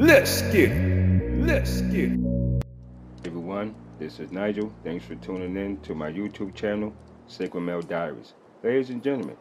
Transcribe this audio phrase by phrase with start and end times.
[0.00, 1.44] Let's get it.
[1.44, 2.20] Let's get it.
[3.24, 3.74] everyone.
[3.98, 4.72] This is Nigel.
[4.84, 6.94] Thanks for tuning in to my YouTube channel,
[7.26, 8.34] Sacred Male Diaries.
[8.62, 9.36] Ladies and gentlemen,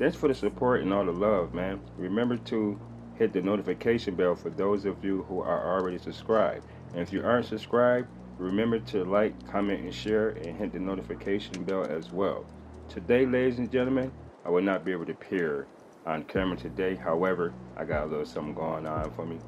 [0.00, 1.80] thanks for the support and all the love, man.
[1.96, 2.76] Remember to
[3.14, 6.66] hit the notification bell for those of you who are already subscribed.
[6.92, 11.62] And if you aren't subscribed, remember to like, comment, and share, and hit the notification
[11.62, 12.44] bell as well.
[12.88, 14.10] Today, ladies and gentlemen,
[14.44, 15.68] I will not be able to appear
[16.04, 16.96] on camera today.
[16.96, 19.38] However, I got a little something going on for me.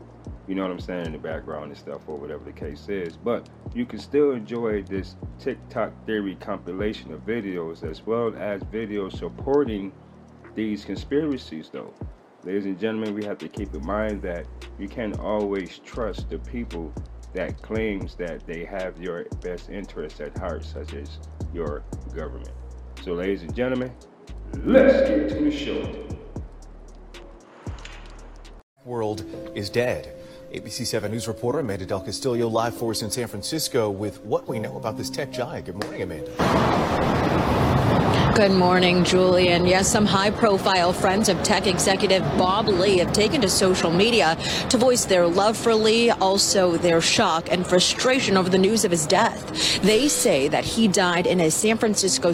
[0.47, 3.17] You know what I'm saying in the background and stuff, or whatever the case is.
[3.17, 9.19] But you can still enjoy this TikTok theory compilation of videos as well as videos
[9.19, 9.93] supporting
[10.55, 11.95] these conspiracies, though.
[12.45, 14.47] Ladies and gentlemen, we have to keep in mind that
[14.79, 16.93] you can't always trust the people
[17.35, 21.19] that claims that they have your best interests at heart, such as
[21.55, 21.83] your
[22.15, 22.51] government.
[23.03, 23.93] So, ladies and gentlemen,
[24.65, 26.09] let's get to the show.
[28.85, 30.13] World is dead.
[30.53, 34.49] ABC 7 News reporter Amanda Del Castillo live for us in San Francisco with what
[34.49, 35.67] we know about this tech giant.
[35.67, 37.33] Good morning, Amanda.
[38.35, 39.67] Good morning, Julian.
[39.67, 44.37] Yes, some high profile friends of tech executive Bob Lee have taken to social media
[44.71, 48.91] to voice their love for Lee, also their shock and frustration over the news of
[48.91, 49.81] his death.
[49.83, 52.33] They say that he died in a San Francisco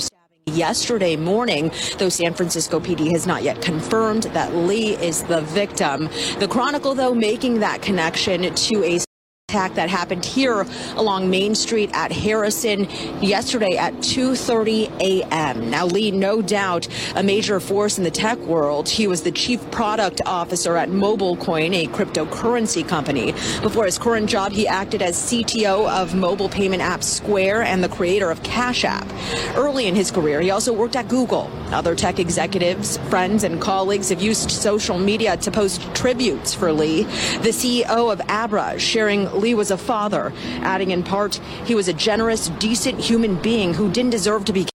[0.59, 6.11] yesterday morning, though San Francisco PD has not yet confirmed that Lee is the victim.
[6.41, 9.08] The Chronicle, though, making that connection to a
[9.51, 12.87] attack that happened here along Main Street at Harrison
[13.23, 15.71] yesterday at 2:30 a.m.
[15.71, 18.91] Now Lee no doubt a major force in the tech world.
[18.91, 23.33] He was the chief product officer at MobileCoin, a cryptocurrency company.
[23.63, 27.89] Before his current job, he acted as CTO of mobile payment app Square and the
[27.89, 29.11] creator of Cash App.
[29.57, 31.51] Early in his career, he also worked at Google.
[31.73, 37.05] Other tech executives, friends and colleagues have used social media to post tributes for Lee.
[37.41, 41.93] The CEO of Abra sharing Lee was a father, adding in part, he was a
[41.93, 44.67] generous, decent human being who didn't deserve to be.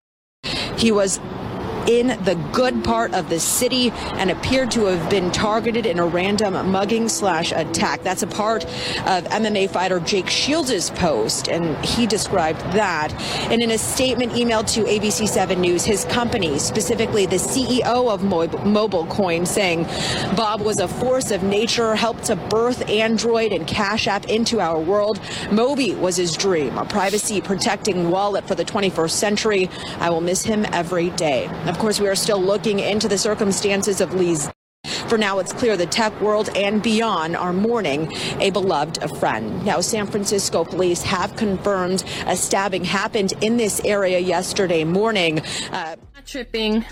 [0.77, 1.19] He was
[1.87, 6.05] in the good part of the city and appeared to have been targeted in a
[6.05, 8.03] random mugging slash attack.
[8.03, 13.13] That's a part of MMA fighter Jake Shields' post, and he described that.
[13.51, 18.23] And in a statement emailed to ABC 7 News, his company, specifically the CEO of
[18.23, 19.83] Mo- MobileCoin, saying
[20.35, 24.79] Bob was a force of nature, helped to birth Android and Cash App into our
[24.79, 25.19] world.
[25.51, 29.69] Moby was his dream, a privacy protecting wallet for the 21st century.
[29.99, 31.49] I will miss him every day.
[31.73, 34.47] Of course, we are still looking into the circumstances of Lee's.
[35.07, 39.65] For now, it's clear the tech world and beyond are mourning a beloved friend.
[39.65, 45.41] Now, San Francisco police have confirmed a stabbing happened in this area yesterday morning.
[45.71, 45.95] Uh,
[46.27, 46.85] tripping.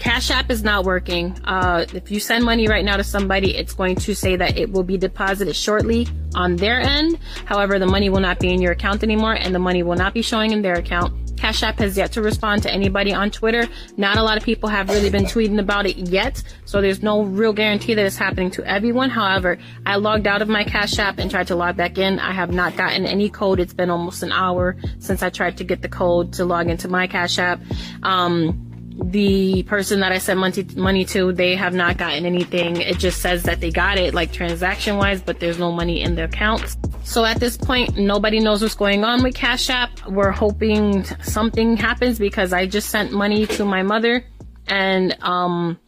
[0.00, 1.38] Cash App is not working.
[1.44, 4.72] Uh, if you send money right now to somebody, it's going to say that it
[4.72, 7.18] will be deposited shortly on their end.
[7.44, 10.14] However, the money will not be in your account anymore and the money will not
[10.14, 11.12] be showing in their account.
[11.36, 13.68] Cash App has yet to respond to anybody on Twitter.
[13.98, 17.22] Not a lot of people have really been tweeting about it yet, so there's no
[17.22, 19.10] real guarantee that it's happening to everyone.
[19.10, 22.18] However, I logged out of my Cash App and tried to log back in.
[22.18, 23.58] I have not gotten any code.
[23.58, 26.88] It's been almost an hour since I tried to get the code to log into
[26.88, 27.60] my Cash App.
[28.02, 28.69] Um,
[29.04, 32.80] the person that I sent money money to, they have not gotten anything.
[32.80, 36.14] It just says that they got it, like transaction wise, but there's no money in
[36.14, 36.76] their accounts.
[37.04, 39.90] So at this point, nobody knows what's going on with Cash App.
[40.06, 44.24] We're hoping something happens because I just sent money to my mother,
[44.68, 45.78] and um,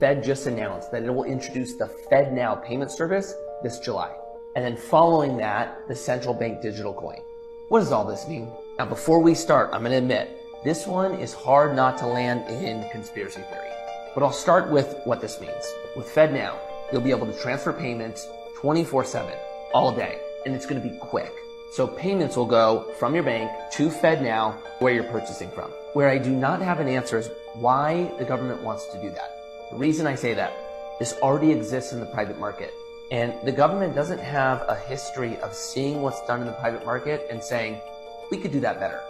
[0.00, 4.12] Fed just announced that it will introduce the FedNow payment service this July.
[4.56, 7.20] And then following that, the central bank digital coin.
[7.68, 8.50] What does all this mean?
[8.78, 12.48] Now, before we start, I'm going to admit this one is hard not to land
[12.48, 13.68] in conspiracy theory.
[14.14, 15.64] But I'll start with what this means.
[15.96, 16.56] With FedNow,
[16.92, 18.28] you'll be able to transfer payments
[18.60, 19.34] 24 7,
[19.74, 21.32] all day, and it's going to be quick.
[21.72, 25.72] So payments will go from your bank to FedNow where you're purchasing from.
[25.94, 29.34] Where I do not have an answer is why the government wants to do that.
[29.72, 30.52] The reason I say that,
[31.00, 32.72] this already exists in the private market.
[33.10, 37.26] And the government doesn't have a history of seeing what's done in the private market
[37.30, 37.80] and saying,
[38.30, 39.00] we could do that better.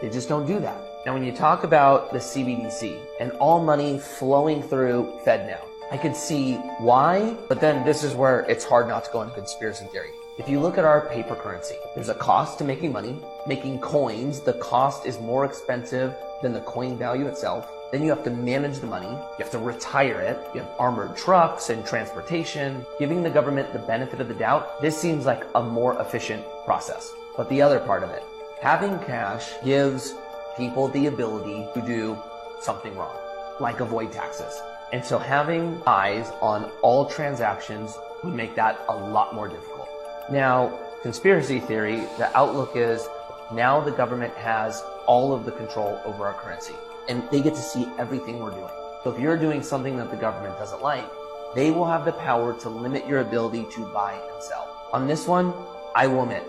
[0.00, 0.76] They just don't do that.
[1.06, 5.60] Now, when you talk about the CBDC and all money flowing through FedNow,
[5.90, 9.34] I could see why, but then this is where it's hard not to go into
[9.34, 10.10] conspiracy theory.
[10.36, 13.18] If you look at our paper currency, there's a cost to making money.
[13.46, 17.70] Making coins, the cost is more expensive than the coin value itself.
[17.90, 19.06] Then you have to manage the money.
[19.06, 20.38] You have to retire it.
[20.54, 22.84] You have armored trucks and transportation.
[22.98, 27.14] Giving the government the benefit of the doubt, this seems like a more efficient process.
[27.36, 28.24] But the other part of it,
[28.60, 30.14] having cash gives
[30.56, 32.16] people the ability to do
[32.60, 33.16] something wrong,
[33.60, 34.60] like avoid taxes.
[34.92, 39.88] And so having eyes on all transactions would make that a lot more difficult.
[40.30, 43.06] Now, conspiracy theory, the outlook is
[43.52, 46.74] now the government has all of the control over our currency
[47.08, 48.72] and they get to see everything we're doing.
[49.04, 51.08] So if you're doing something that the government doesn't like,
[51.54, 54.88] they will have the power to limit your ability to buy and sell.
[54.92, 55.52] On this one,
[55.94, 56.44] I will admit,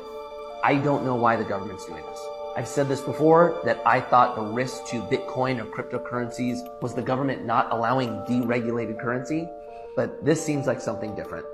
[0.63, 2.19] I don't know why the government's doing this.
[2.56, 7.04] I've said this before that I thought the risk to Bitcoin or cryptocurrencies was the
[7.04, 9.48] government not allowing deregulated currency,
[9.95, 11.45] but this seems like something different.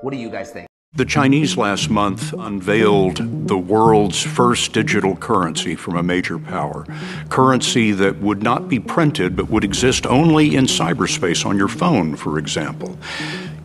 [0.00, 0.66] What do you guys think?
[0.94, 6.86] The Chinese last month unveiled the world's first digital currency from a major power.
[7.28, 12.16] Currency that would not be printed but would exist only in cyberspace on your phone,
[12.16, 12.98] for example.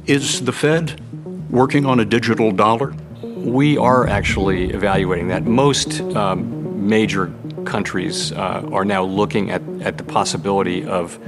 [0.05, 1.01] Is the Fed
[1.49, 2.93] working on a digital dollar?
[3.43, 5.43] We are actually evaluating that.
[5.43, 7.31] Most um, major
[7.65, 11.19] countries uh, are now looking at, at the possibility of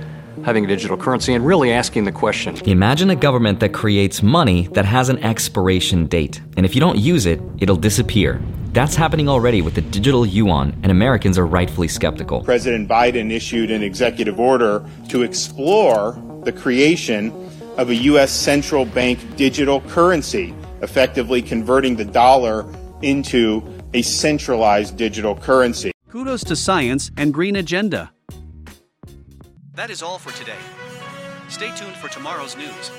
[0.44, 4.68] having a digital currency and really asking the question Imagine a government that creates money
[4.70, 8.42] that has an expiration date, and if you don't use it, it'll disappear.
[8.72, 12.44] That's happening already with the digital yuan, and Americans are rightfully skeptical.
[12.44, 17.32] President Biden issued an executive order to explore the creation
[17.78, 18.32] of a U.S.
[18.32, 20.54] central bank digital currency,
[20.86, 22.66] effectively converting the dollar
[23.02, 23.62] into
[23.94, 25.92] a centralized digital currency.
[26.10, 28.12] Kudos to science and Green Agenda.
[29.74, 30.64] That is all for today.
[31.50, 32.92] Stay tuned for tomorrow's news.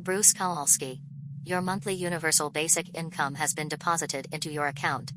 [0.00, 1.02] Bruce Kowalski.
[1.44, 5.12] Your monthly universal basic income has been deposited into your account.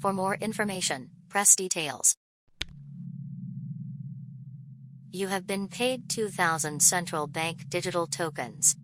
[0.00, 2.16] For more information, press details.
[5.14, 8.74] You have been paid 2,000 central bank digital tokens.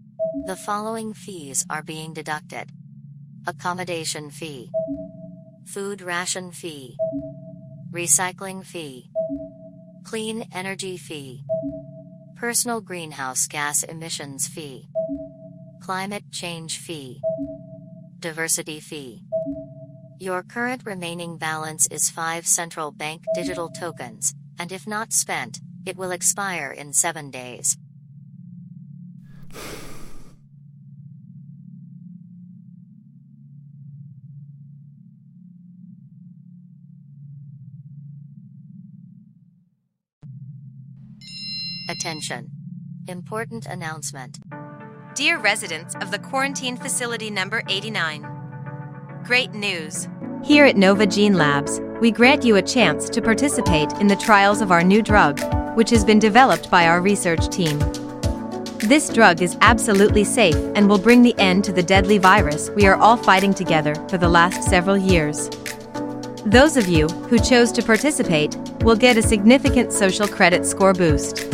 [0.44, 2.70] The following fees are being deducted.
[3.46, 4.70] Accommodation fee,
[5.64, 6.98] food ration fee,
[7.90, 9.10] recycling fee,
[10.04, 11.46] clean energy fee,
[12.36, 14.86] personal greenhouse gas emissions fee,
[15.80, 17.22] climate change fee,
[18.18, 19.24] diversity fee.
[20.20, 25.96] Your current remaining balance is 5 central bank digital tokens, and if not spent, it
[25.96, 27.76] will expire in 7 days.
[41.90, 42.50] Attention.
[43.08, 44.38] Important announcement.
[45.14, 48.26] Dear residents of the quarantine facility number 89,
[49.24, 50.06] great news.
[50.44, 54.60] Here at Nova Gene Labs, we grant you a chance to participate in the trials
[54.60, 55.40] of our new drug,
[55.78, 57.78] which has been developed by our research team.
[58.78, 62.84] This drug is absolutely safe and will bring the end to the deadly virus we
[62.84, 65.48] are all fighting together for the last several years.
[66.44, 71.46] Those of you who chose to participate will get a significant social credit score boost.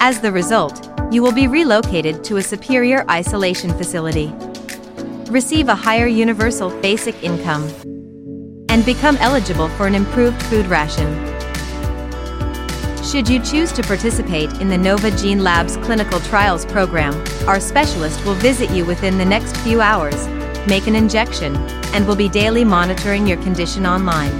[0.00, 4.32] As the result, you will be relocated to a superior isolation facility.
[5.30, 7.68] Receive a higher universal basic income
[8.68, 11.27] and become eligible for an improved food ration.
[13.04, 17.14] Should you choose to participate in the Nova Gene Labs clinical trials program,
[17.48, 20.28] our specialist will visit you within the next few hours,
[20.66, 21.56] make an injection,
[21.94, 24.32] and will be daily monitoring your condition online.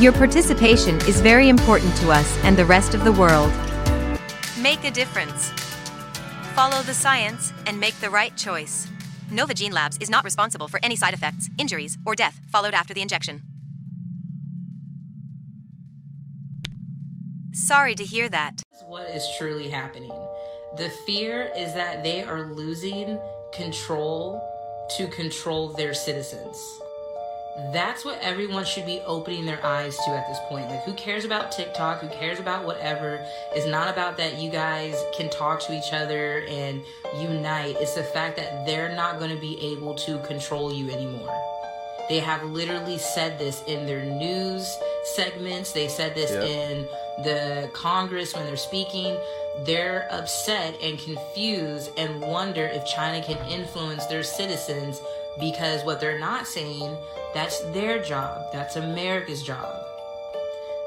[0.00, 3.52] Your participation is very important to us and the rest of the world.
[4.62, 5.50] Make a difference.
[6.54, 8.88] Follow the science and make the right choice.
[9.30, 12.94] Nova Gene Labs is not responsible for any side effects, injuries, or death followed after
[12.94, 13.42] the injection.
[17.68, 18.62] Sorry to hear that.
[18.86, 20.18] What is truly happening?
[20.78, 23.20] The fear is that they are losing
[23.52, 24.42] control
[24.96, 26.56] to control their citizens
[27.72, 30.70] that's what everyone should be opening their eyes to at this point.
[30.70, 32.00] Like, who cares about TikTok?
[32.00, 33.24] Who cares about whatever?
[33.52, 36.80] It's not about that you guys can talk to each other and
[37.16, 37.76] unite.
[37.80, 41.47] It's the fact that they're not going to be able to control you anymore.
[42.08, 46.42] They have literally said this in their news segments, they said this yep.
[46.42, 46.88] in
[47.24, 49.18] the Congress when they're speaking.
[49.64, 55.00] They're upset and confused and wonder if China can influence their citizens
[55.40, 56.96] because what they're not saying
[57.34, 59.74] that's their job that's america's job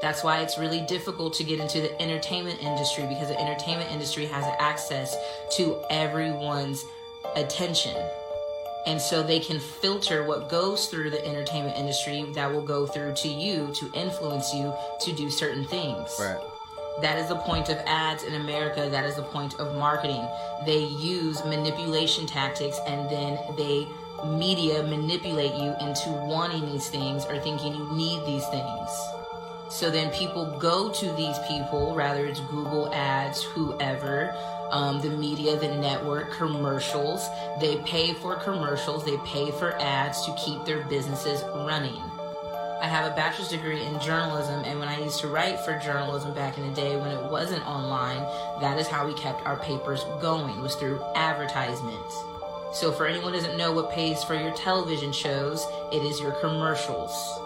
[0.00, 4.26] that's why it's really difficult to get into the entertainment industry because the entertainment industry
[4.26, 5.16] has access
[5.50, 6.84] to everyone's
[7.36, 7.94] attention
[8.86, 13.12] and so they can filter what goes through the entertainment industry that will go through
[13.14, 16.40] to you to influence you to do certain things right
[17.00, 18.88] that is the point of ads in America.
[18.90, 20.28] That is the point of marketing.
[20.66, 23.86] They use manipulation tactics and then they
[24.26, 28.90] media manipulate you into wanting these things or thinking you need these things.
[29.70, 34.34] So then people go to these people, rather it's Google ads, whoever,
[34.72, 37.28] um, the media, the network, commercials.
[37.60, 42.02] They pay for commercials, they pay for ads to keep their businesses running.
[42.80, 46.34] I have a bachelor's degree in journalism, and when I used to write for journalism
[46.34, 48.22] back in the day when it wasn't online,
[48.60, 52.16] that is how we kept our papers going, was through advertisements.
[52.72, 56.32] So for anyone who doesn't know what pays for your television shows, it is your
[56.32, 57.41] commercials.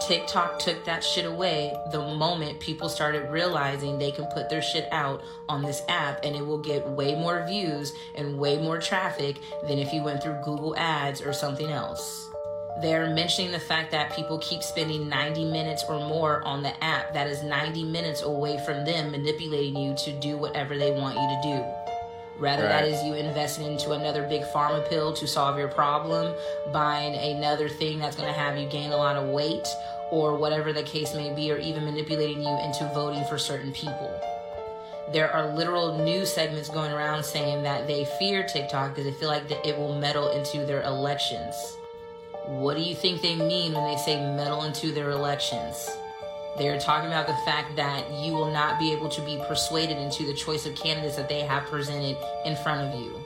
[0.00, 4.88] TikTok took that shit away the moment people started realizing they can put their shit
[4.92, 9.38] out on this app and it will get way more views and way more traffic
[9.68, 12.28] than if you went through Google Ads or something else.
[12.82, 17.14] They're mentioning the fact that people keep spending 90 minutes or more on the app.
[17.14, 21.20] That is 90 minutes away from them manipulating you to do whatever they want you
[21.22, 21.93] to do.
[22.38, 22.92] Rather, that Right.
[22.92, 26.34] is you investing into another big pharma pill to solve your problem,
[26.72, 29.68] buying another thing that's going to have you gain a lot of weight,
[30.10, 34.10] or whatever the case may be, or even manipulating you into voting for certain people.
[35.12, 39.28] There are literal news segments going around saying that they fear TikTok because they feel
[39.28, 41.54] like that it will meddle into their elections.
[42.46, 45.88] What do you think they mean when they say meddle into their elections?
[46.56, 50.24] They're talking about the fact that you will not be able to be persuaded into
[50.24, 53.20] the choice of candidates that they have presented in front of you.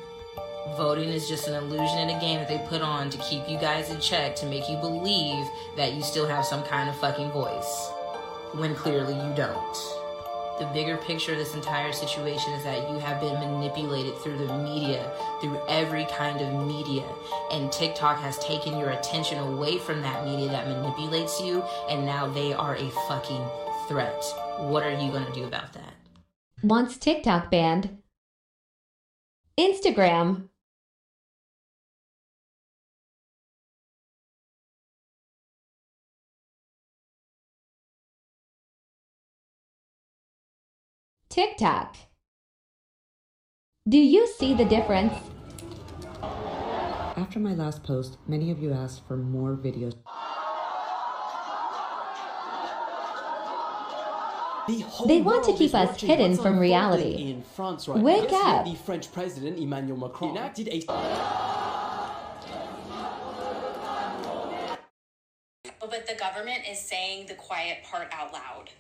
[0.77, 3.59] Voting is just an illusion and a game that they put on to keep you
[3.59, 7.31] guys in check to make you believe that you still have some kind of fucking
[7.31, 7.91] voice
[8.55, 9.98] when clearly you don't.
[10.59, 14.59] The bigger picture of this entire situation is that you have been manipulated through the
[14.59, 15.09] media,
[15.41, 17.05] through every kind of media.
[17.53, 22.27] And TikTok has taken your attention away from that media that manipulates you, and now
[22.27, 23.45] they are a fucking
[23.87, 24.25] threat.
[24.59, 25.95] What are you gonna do about that?
[26.63, 27.99] Wants TikTok banned.
[29.57, 30.48] Instagram.
[41.39, 41.95] TikTok.
[43.89, 45.15] Do you see the difference?
[47.17, 49.95] After my last post, many of you asked for more videos.
[55.07, 57.31] They want to keep us hidden from reality.
[57.31, 58.65] In France right Wake now, up.
[58.65, 60.83] the French president Emmanuel Macron enacted a
[65.79, 68.71] But the government is saying the quiet part out loud.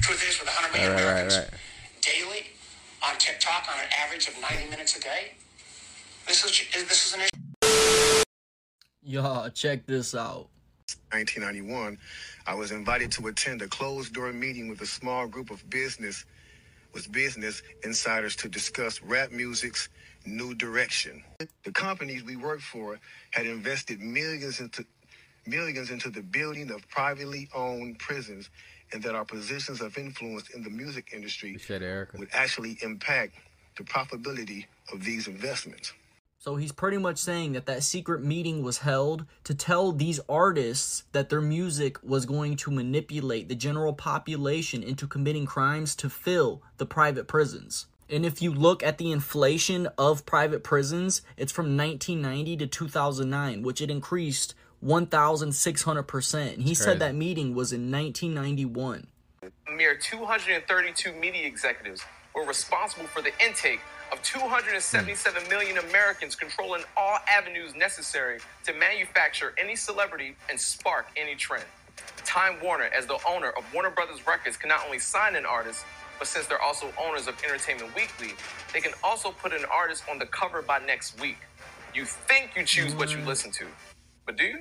[0.00, 1.60] Truth is, with 100 million Right, million right, right, Americans right.
[2.00, 2.46] daily
[3.06, 5.32] on TikTok on an average of 90 minutes a day,
[6.26, 6.50] this is
[6.88, 8.24] this is an issue.
[9.02, 10.48] Y'all, check this out.
[11.12, 11.98] 1991,
[12.46, 16.24] I was invited to attend a closed-door meeting with a small group of business
[16.92, 19.88] with business insiders to discuss rap music's
[20.26, 21.22] new direction.
[21.64, 22.98] The companies we worked for
[23.30, 24.84] had invested millions into
[25.46, 28.50] millions into the building of privately owned prisons
[28.92, 32.18] and that our positions of influence in the music industry Shit, Erica.
[32.18, 33.34] would actually impact
[33.76, 35.92] the profitability of these investments.
[36.38, 41.04] So he's pretty much saying that that secret meeting was held to tell these artists
[41.12, 46.62] that their music was going to manipulate the general population into committing crimes to fill
[46.78, 47.86] the private prisons.
[48.08, 53.62] And if you look at the inflation of private prisons, it's from 1990 to 2009,
[53.62, 56.54] which it increased 1,600%.
[56.54, 56.98] And he It's said crazy.
[56.98, 59.06] that meeting was in 1991.
[59.74, 62.02] Mere 232 media executives
[62.34, 63.80] were responsible for the intake
[64.12, 71.34] of 277 million Americans, controlling all avenues necessary to manufacture any celebrity and spark any
[71.34, 71.64] trend.
[72.24, 75.84] Time Warner, as the owner of Warner Brothers Records, can not only sign an artist,
[76.18, 78.34] but since they're also owners of Entertainment Weekly,
[78.72, 81.38] they can also put an artist on the cover by next week.
[81.94, 83.26] You think you choose what you mm.
[83.26, 83.64] listen to,
[84.26, 84.58] but do you?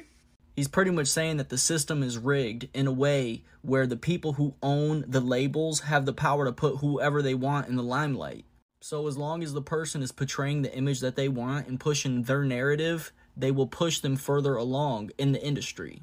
[0.56, 4.34] He's pretty much saying that the system is rigged in a way where the people
[4.34, 8.46] who own the labels have the power to put whoever they want in the limelight.
[8.82, 12.24] So as long as the person is portraying the image that they want and pushing
[12.24, 16.02] their narrative, they will push them further along in the industry.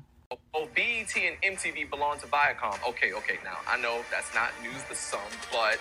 [0.53, 2.79] Both BET and MTV belong to Viacom.
[2.89, 5.21] Okay, okay, now I know that's not news to some,
[5.53, 5.79] but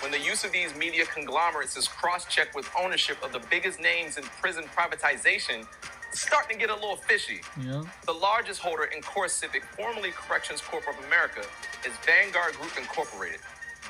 [0.00, 4.16] when the use of these media conglomerates is cross-checked with ownership of the biggest names
[4.16, 5.66] in prison privatization,
[6.16, 7.40] starting to get a little fishy.
[7.60, 7.84] Yeah.
[8.06, 11.42] The largest holder in Core Civic, formerly Corrections Corp of America,
[11.86, 13.40] is Vanguard Group Incorporated.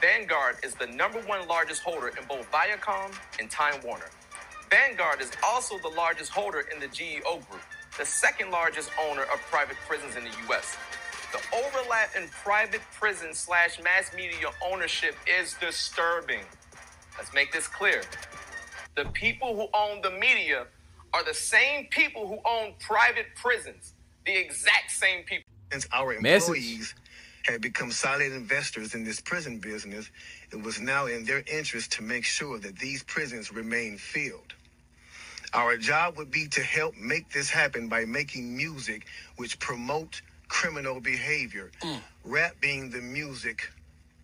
[0.01, 4.11] Vanguard is the number one largest holder in both Viacom and Time Warner.
[4.69, 7.63] Vanguard is also the largest holder in the GEO Group,
[7.99, 10.77] the second largest owner of private prisons in the U.S.
[11.33, 16.41] The overlap in private prison slash mass media ownership is disturbing.
[17.17, 18.03] Let's make this clear.
[18.97, 20.67] The people who own the media
[21.17, 23.95] are the same people who own private prisons,
[24.27, 25.45] the exact same people.
[25.73, 26.49] Since our Message.
[26.49, 26.95] employees
[27.45, 30.11] had become solid investors in this prison business,
[30.53, 34.53] it was now in their interest to make sure that these prisons remain filled.
[35.55, 39.07] Our job would be to help make this happen by making music
[39.37, 41.99] which promote criminal behavior, mm.
[42.25, 43.71] rap being the music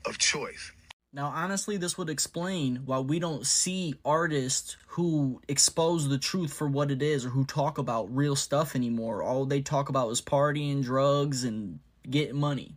[0.05, 0.73] of choice.
[1.15, 6.67] Now, honestly, this would explain why we don't see artists who expose the truth for
[6.67, 9.23] what it is or who talk about real stuff anymore.
[9.23, 12.77] All they talk about is partying, drugs, and getting money.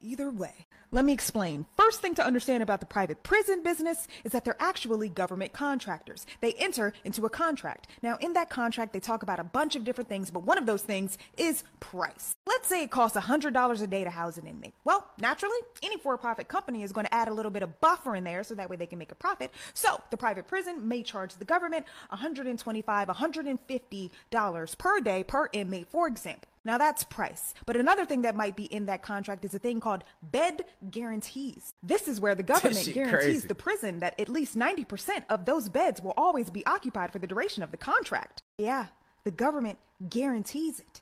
[0.00, 1.66] Either way, let me explain.
[1.76, 6.24] First thing to understand about the private prison business is that they're actually government contractors.
[6.40, 7.88] They enter into a contract.
[8.00, 10.66] Now, in that contract, they talk about a bunch of different things, but one of
[10.66, 12.36] those things is price.
[12.46, 14.74] Let's say it costs $100 a day to house an inmate.
[14.84, 18.14] Well, naturally, any for profit company is going to add a little bit of buffer
[18.14, 19.50] in there so that way they can make a profit.
[19.74, 26.06] So, the private prison may charge the government $125, $150 per day per inmate, for
[26.06, 26.48] example.
[26.64, 27.54] Now that's price.
[27.66, 31.74] But another thing that might be in that contract is a thing called bed guarantees.
[31.82, 33.48] This is where the government guarantees crazy.
[33.48, 37.26] the prison that at least 90% of those beds will always be occupied for the
[37.26, 38.42] duration of the contract.
[38.56, 38.86] Yeah,
[39.24, 39.78] the government
[40.08, 41.00] guarantees it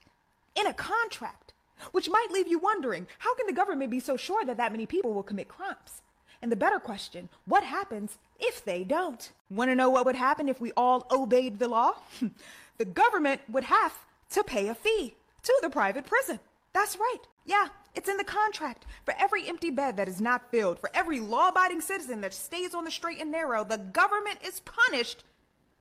[0.57, 1.55] in a contract,
[1.93, 4.87] which might leave you wondering how can the government be so sure that that many
[4.87, 6.03] people will commit crimes?
[6.41, 9.31] And the better question, what happens if they don't?
[9.49, 11.93] Want to know what would happen if we all obeyed the law?
[12.79, 13.95] the government would have
[14.31, 16.39] to pay a fee to the private prison.
[16.73, 17.19] That's right.
[17.45, 18.87] Yeah, it's in the contract.
[19.05, 22.75] For every empty bed that is not filled, for every law abiding citizen that stays
[22.75, 25.25] on the straight and narrow, the government is punished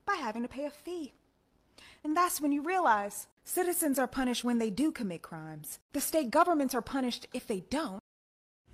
[0.04, 1.12] by having to pay a fee.
[2.04, 5.78] And that's when you realize citizens are punished when they do commit crimes.
[5.92, 8.00] The state governments are punished if they don't.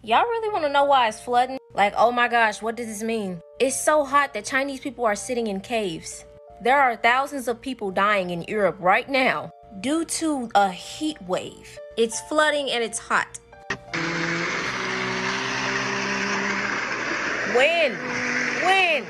[0.03, 1.59] Y'all really want to know why it's flooding?
[1.75, 3.41] Like, oh my gosh, what does this mean?
[3.61, 6.25] It's so hot that Chinese people are sitting in caves.
[6.63, 11.79] There are thousands of people dying in Europe right now due to a heat wave.
[11.97, 13.39] It's flooding and it's hot.
[17.55, 17.93] When?
[18.65, 19.07] When?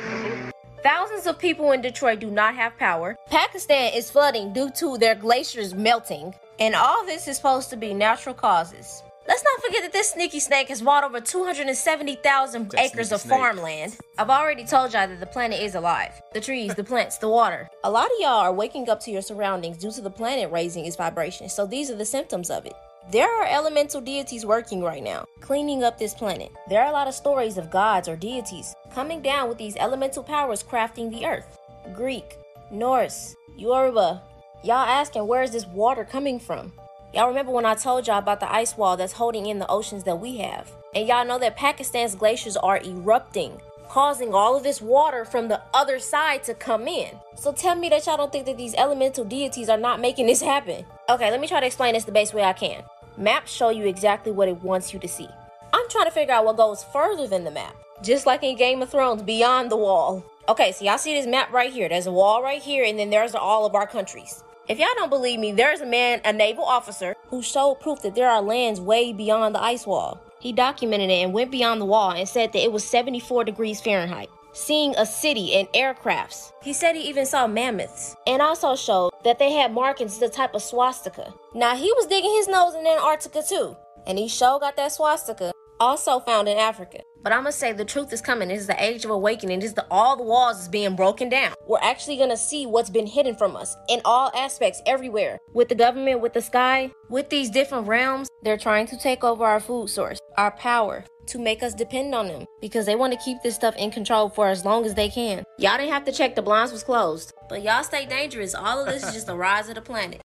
[0.83, 3.17] Thousands of people in Detroit do not have power.
[3.27, 6.35] Pakistan is flooding due to their glaciers melting.
[6.59, 9.03] And all this is supposed to be natural causes.
[9.29, 13.31] Let's not forget that this sneaky snake has bought over 270,000 acres of snake.
[13.31, 13.99] farmland.
[14.17, 16.13] I've already told y'all that the planet is alive.
[16.33, 17.69] The trees, the plants, the water.
[17.85, 20.87] A lot of y'all are waking up to your surroundings due to the planet raising
[20.87, 22.73] its vibration, so these are the symptoms of it.
[23.11, 26.51] There are elemental deities working right now, cleaning up this planet.
[26.71, 30.23] There are a lot of stories of gods or deities coming down with these elemental
[30.23, 31.59] powers crafting the earth.
[31.95, 32.39] Greek,
[32.73, 34.23] Norse, Yoruba.
[34.65, 36.73] Y'all asking where is this water coming from?
[37.15, 40.05] Y'all remember when I told y'all about the ice wall that's holding in the oceans
[40.05, 40.71] that we have?
[40.95, 45.63] And y'all know that Pakistan's glaciers are erupting, causing all of this water from the
[45.73, 47.19] other side to come in.
[47.35, 50.43] So tell me that y'all don't think that these elemental deities are not making this
[50.43, 50.85] happen.
[51.09, 52.83] Okay, let me try to explain this the best way I can.
[53.17, 55.29] Maps show you exactly what it wants you to see.
[55.73, 57.75] I'm trying to figure out what goes further than the map.
[58.03, 60.23] Just like in Game of Thrones, beyond the wall.
[60.47, 61.89] Okay, so y'all see this map right here.
[61.89, 64.45] There's a wall right here, and then there's all of our countries.
[64.69, 68.15] If y'all don't believe me, there's a man, a naval officer, who showed proof that
[68.15, 70.21] there are lands way beyond the ice wall.
[70.41, 73.81] He documented it and went beyond the wall and said that it was 74 degrees
[73.81, 74.29] Fahrenheit.
[74.53, 76.53] Seeing a city and aircrafts.
[76.63, 78.15] He said he even saw mammoths.
[78.27, 81.33] And also showed that they had markings the type of swastika.
[81.55, 83.75] Now he was digging his nose in Antarctica too.
[84.07, 85.51] And he sure got that swastika.
[85.81, 87.01] Also found in Africa.
[87.29, 88.51] But I'm gonna say the truth is coming.
[88.51, 89.61] It's the age of awakening.
[89.61, 91.53] It's the all the walls is being broken down.
[91.67, 95.39] We're actually gonna see what's been hidden from us in all aspects, everywhere.
[95.53, 99.45] With the government, with the sky, with these different realms, they're trying to take over
[99.45, 103.19] our food source, our power, to make us depend on them because they want to
[103.23, 105.45] keep this stuff in control for as long as they can.
[105.59, 108.55] Y'all didn't have to check the blinds was closed, but y'all stay dangerous.
[108.55, 110.23] All of this is just the rise of the planet.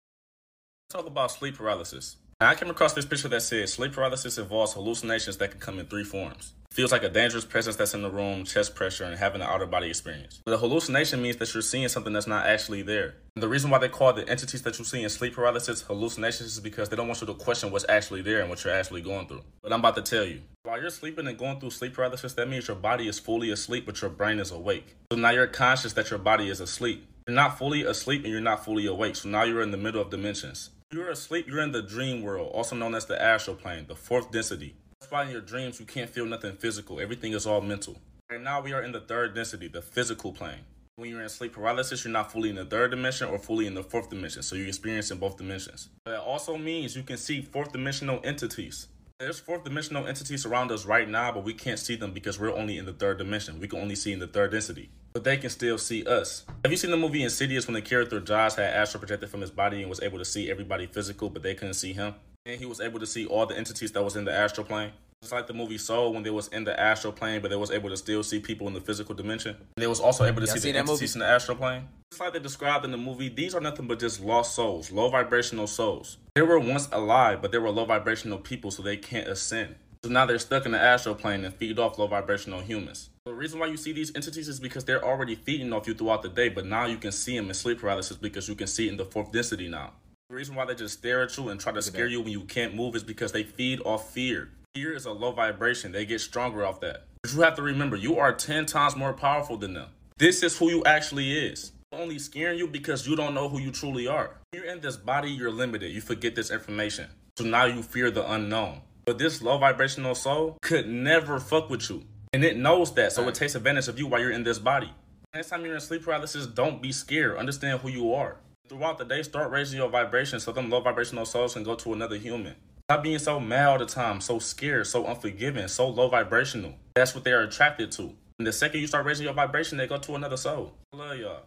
[0.91, 2.19] Talk about sleep paralysis.
[2.43, 5.85] I came across this picture that says sleep paralysis involves hallucinations that can come in
[5.85, 6.55] three forms.
[6.71, 9.67] Feels like a dangerous presence that's in the room, chest pressure, and having an outer
[9.67, 10.41] body experience.
[10.47, 13.17] The hallucination means that you're seeing something that's not actually there.
[13.37, 16.53] And the reason why they call the entities that you see in sleep paralysis hallucinations
[16.53, 19.03] is because they don't want you to question what's actually there and what you're actually
[19.03, 19.43] going through.
[19.63, 20.41] But I'm about to tell you.
[20.63, 23.85] While you're sleeping and going through sleep paralysis, that means your body is fully asleep,
[23.85, 24.97] but your brain is awake.
[25.13, 27.07] So now you're conscious that your body is asleep.
[27.29, 29.17] You're not fully asleep and you're not fully awake.
[29.17, 30.71] So now you're in the middle of dimensions.
[30.93, 34.33] You're asleep, you're in the dream world, also known as the astral plane, the fourth
[34.33, 34.75] density.
[34.99, 36.99] That's why in your dreams you can't feel nothing physical.
[36.99, 37.97] Everything is all mental.
[38.29, 40.65] Right now we are in the third density, the physical plane.
[40.97, 43.75] When you're in sleep paralysis, you're not fully in the third dimension or fully in
[43.75, 45.91] the fourth dimension, so you're experiencing both dimensions.
[46.07, 48.89] That also means you can see fourth dimensional entities.
[49.21, 52.57] There's fourth dimensional entities around us right now, but we can't see them because we're
[52.57, 53.61] only in the third dimension.
[53.61, 54.89] We can only see in the third density.
[55.13, 56.47] But they can still see us.
[56.65, 59.51] Have you seen the movie Insidious when the character Josh had astral projected from his
[59.51, 62.15] body and was able to see everybody physical, but they couldn't see him?
[62.47, 64.93] And he was able to see all the entities that was in the astral plane.
[65.21, 67.71] It's like the movie Soul when they was in the astral plane, but they was
[67.71, 69.55] able to still see people in the physical dimension.
[69.55, 70.93] And they was also able to Y'all see the that movie?
[70.93, 71.87] entities in the astral plane.
[72.11, 75.11] Just like they described in the movie, these are nothing but just lost souls, low
[75.11, 76.17] vibrational souls.
[76.35, 79.75] They were once alive, but they were low vibrational people, so they can't ascend.
[80.05, 83.11] So now they're stuck in the astral plane and feed off low vibrational humans.
[83.27, 86.23] The reason why you see these entities is because they're already feeding off you throughout
[86.23, 88.87] the day, but now you can see them in sleep paralysis because you can see
[88.87, 89.93] it in the fourth density now.
[90.29, 92.43] The reason why they just stare at you and try to scare you when you
[92.43, 94.51] can't move is because they feed off fear.
[94.75, 95.91] Fear is a low vibration.
[95.91, 97.07] They get stronger off that.
[97.23, 99.89] But you have to remember, you are 10 times more powerful than them.
[100.17, 101.73] This is who you actually is.
[101.93, 104.37] Only scaring you because you don't know who you truly are.
[104.53, 105.91] You're in this body, you're limited.
[105.91, 107.09] You forget this information.
[107.37, 108.83] So now you fear the unknown.
[109.07, 112.05] But this low vibrational soul could never fuck with you.
[112.33, 114.93] And it knows that, so it takes advantage of you while you're in this body.
[115.35, 117.37] Next time you're in sleep paralysis, don't be scared.
[117.37, 118.37] Understand who you are.
[118.69, 121.93] Throughout the day, start raising your vibration so them low vibrational souls can go to
[121.93, 122.55] another human.
[122.89, 126.75] Stop being so mad all the time, so scared, so unforgiving, so low vibrational.
[126.95, 128.15] That's what they're attracted to.
[128.39, 130.75] And the second you start raising your vibration, they go to another soul.
[130.93, 131.43] I love y'all.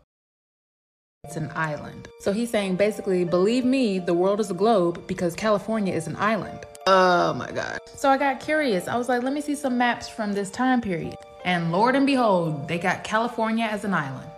[1.25, 2.09] It's an island.
[2.19, 6.17] So he's saying basically, believe me, the world is a globe because California is an
[6.17, 6.59] island.
[6.85, 7.79] Oh my God.
[7.85, 8.89] So I got curious.
[8.89, 11.15] I was like, let me see some maps from this time period.
[11.45, 14.29] And Lord and behold, they got California as an island.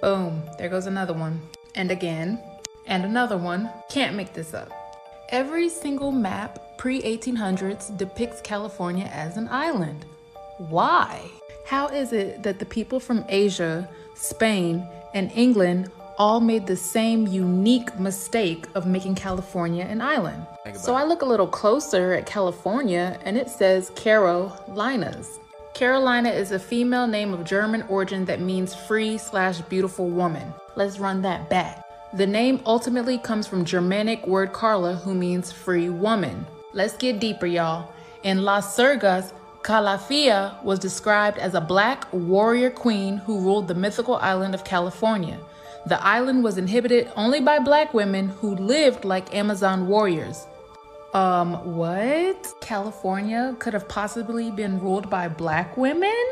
[0.00, 1.40] Boom, there goes another one.
[1.76, 2.42] And again,
[2.86, 3.70] and another one.
[3.88, 4.68] Can't make this up.
[5.28, 10.04] Every single map pre 1800s depicts California as an island.
[10.58, 11.20] Why?
[11.66, 15.88] How is it that the people from Asia, Spain, and England
[16.22, 20.46] all made the same unique mistake of making California an island?
[20.72, 25.40] So I look a little closer at California and it says Carolinas.
[25.74, 30.54] Carolina is a female name of German origin that means free slash beautiful woman.
[30.76, 31.84] Let's run that back.
[32.14, 36.46] The name ultimately comes from Germanic word Carla, who means free woman.
[36.72, 37.92] Let's get deeper, y'all.
[38.22, 39.32] In Las Sergas,
[39.62, 45.40] Calafia was described as a black warrior queen who ruled the mythical island of California.
[45.86, 50.46] The island was inhabited only by black women who lived like Amazon warriors.
[51.12, 52.46] Um, what?
[52.60, 56.24] California could have possibly been ruled by black women?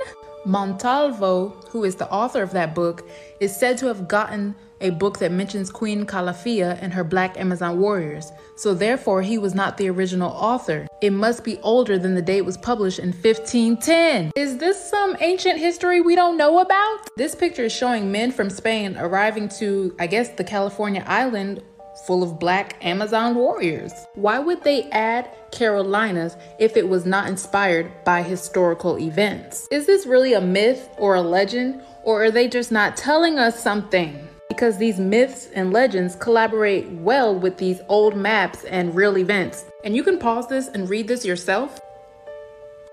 [0.46, 3.06] Montalvo, who is the author of that book,
[3.40, 7.78] is said to have gotten a book that mentions Queen Calafia and her black Amazon
[7.78, 10.86] warriors, so therefore he was not the original author.
[11.00, 14.32] It must be older than the date was published in 1510.
[14.36, 17.08] Is this some ancient history we don't know about?
[17.16, 21.62] This picture is showing men from Spain arriving to, I guess, the California island
[22.06, 23.92] full of black Amazon warriors.
[24.14, 29.68] Why would they add Carolinas if it was not inspired by historical events?
[29.70, 33.62] Is this really a myth or a legend, or are they just not telling us
[33.62, 34.29] something?
[34.50, 39.64] Because these myths and legends collaborate well with these old maps and real events.
[39.84, 41.80] And you can pause this and read this yourself.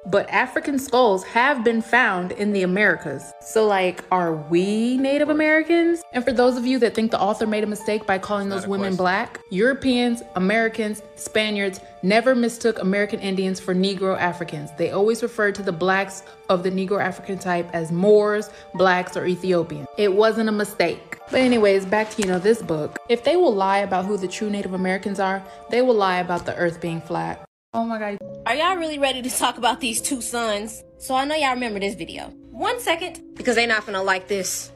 [0.09, 3.33] But African skulls have been found in the Americas.
[3.41, 6.01] So, like, are we Native Americans?
[6.13, 8.65] And for those of you that think the author made a mistake by calling those
[8.67, 14.69] women black, Europeans, Americans, Spaniards never mistook American Indians for Negro Africans.
[14.77, 19.25] They always referred to the blacks of the Negro African type as Moors, blacks, or
[19.25, 19.87] Ethiopians.
[19.97, 21.17] It wasn't a mistake.
[21.29, 22.97] But anyways, back to you know this book.
[23.09, 26.45] If they will lie about who the true Native Americans are, they will lie about
[26.45, 27.46] the earth being flat.
[27.73, 28.17] Oh my god.
[28.45, 30.83] Are y'all really ready to talk about these two suns?
[30.99, 32.29] So I know y'all remember this video.
[32.49, 34.71] One second, because they not gonna like this.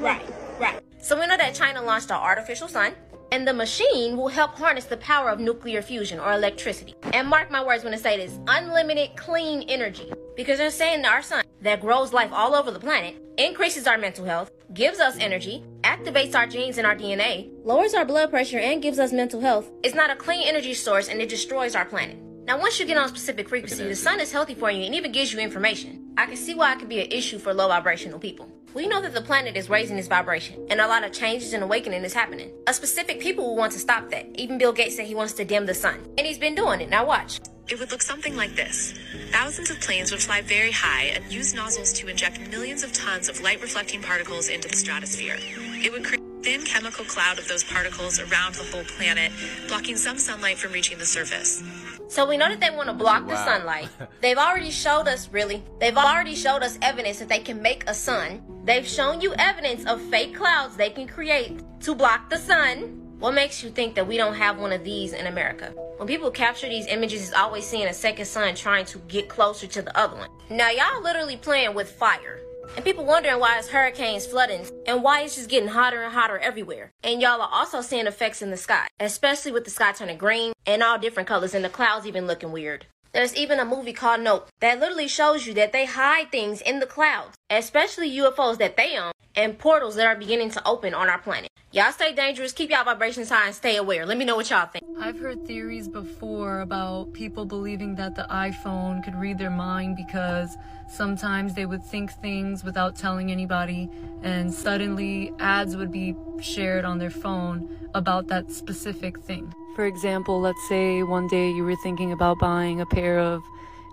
[0.00, 0.26] Right,
[0.58, 0.80] right.
[1.00, 2.94] So we know that China launched our artificial sun,
[3.30, 6.94] and the machine will help harness the power of nuclear fusion or electricity.
[7.12, 10.12] And mark my words when I say this unlimited clean energy.
[10.34, 13.98] Because they're saying that our sun, that grows life all over the planet, increases our
[13.98, 15.62] mental health, gives us energy,
[16.02, 19.70] activates our genes and our DNA, lowers our blood pressure, and gives us mental health,
[19.84, 22.16] It's not a clean energy source and it destroys our planet.
[22.44, 24.94] Now, once you get on a specific frequency, the sun is healthy for you and
[24.96, 26.12] even gives you information.
[26.18, 28.48] I can see why it could be an issue for low vibrational people.
[28.74, 31.62] We know that the planet is raising its vibration, and a lot of changes and
[31.62, 32.50] awakening is happening.
[32.66, 34.26] A specific people will want to stop that.
[34.34, 36.90] Even Bill Gates said he wants to dim the sun, and he's been doing it.
[36.90, 37.38] Now watch.
[37.68, 38.92] It would look something like this.
[39.30, 43.28] Thousands of planes would fly very high and use nozzles to inject millions of tons
[43.28, 45.36] of light reflecting particles into the stratosphere.
[45.38, 49.32] It would create a thin chemical cloud of those particles around the whole planet,
[49.68, 51.62] blocking some sunlight from reaching the surface.
[52.08, 53.88] So we know that they want to block the sunlight.
[54.20, 57.94] They've already showed us, really, they've already showed us evidence that they can make a
[57.94, 58.42] sun.
[58.64, 63.01] They've shown you evidence of fake clouds they can create to block the sun.
[63.22, 65.72] What makes you think that we don't have one of these in America?
[65.98, 69.68] When people capture these images, it's always seeing a second sun trying to get closer
[69.68, 70.28] to the other one.
[70.50, 72.40] Now, y'all literally playing with fire.
[72.74, 76.36] And people wondering why it's hurricanes, flooding, and why it's just getting hotter and hotter
[76.36, 76.90] everywhere.
[77.04, 80.52] And y'all are also seeing effects in the sky, especially with the sky turning green
[80.66, 82.86] and all different colors and the clouds even looking weird.
[83.12, 86.80] There's even a movie called Nope that literally shows you that they hide things in
[86.80, 91.08] the clouds, especially UFOs that they own and portals that are beginning to open on
[91.08, 91.48] our planet.
[91.70, 94.04] Y'all stay dangerous, keep y'all vibrations high, and stay aware.
[94.04, 94.84] Let me know what y'all think.
[95.00, 100.58] I've heard theories before about people believing that the iPhone could read their mind because
[100.86, 103.88] sometimes they would think things without telling anybody,
[104.22, 109.54] and suddenly ads would be shared on their phone about that specific thing.
[109.74, 113.42] For example, let's say one day you were thinking about buying a pair of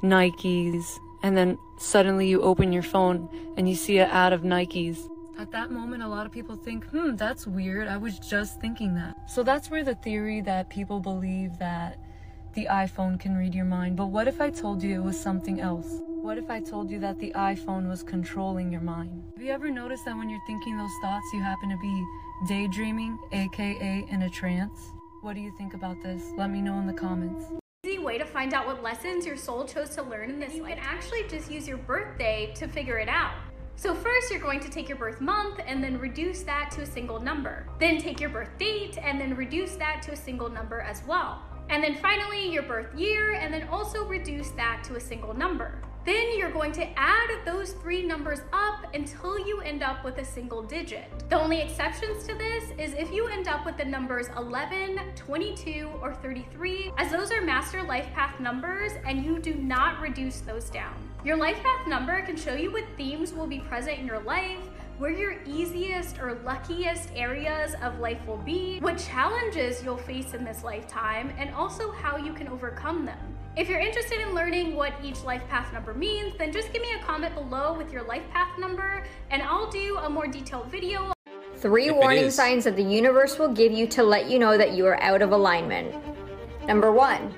[0.03, 5.09] Nikes, and then suddenly you open your phone and you see an ad of Nikes.
[5.39, 7.87] At that moment, a lot of people think, hmm, that's weird.
[7.87, 9.15] I was just thinking that.
[9.25, 11.97] So that's where the theory that people believe that
[12.55, 13.95] the iPhone can read your mind.
[13.95, 16.01] But what if I told you it was something else?
[16.07, 19.31] What if I told you that the iPhone was controlling your mind?
[19.37, 22.05] Have you ever noticed that when you're thinking those thoughts, you happen to be
[22.49, 24.91] daydreaming, aka in a trance?
[25.21, 26.21] What do you think about this?
[26.35, 27.45] Let me know in the comments.
[27.85, 30.57] Easy way to find out what lessons your soul chose to learn in this life.
[30.57, 33.35] You can actually just use your birthday to figure it out.
[33.79, 36.85] So first you're going to take your birth month and then reduce that to a
[36.85, 37.65] single number.
[37.79, 41.41] Then take your birth date and then reduce that to a single number as well.
[41.69, 45.81] And then finally your birth year and then also reduce that to a single number.
[46.05, 50.25] Then you're going to add those three numbers up until you end up with a
[50.25, 51.29] single digit.
[51.29, 55.89] The only exceptions to this is if you end up with the numbers 11, 22,
[56.01, 60.69] or 33, as those are master life path numbers and you do not reduce those
[60.69, 61.08] down.
[61.25, 64.59] Your life path number can show you what themes will be present in your life,
[64.99, 70.45] where your easiest or luckiest areas of life will be, what challenges you'll face in
[70.45, 73.19] this lifetime, and also how you can overcome them.
[73.57, 76.93] If you're interested in learning what each life path number means, then just give me
[76.97, 81.11] a comment below with your life path number and I'll do a more detailed video.
[81.57, 84.85] Three warning signs that the universe will give you to let you know that you
[84.85, 85.93] are out of alignment.
[86.65, 87.33] Number one,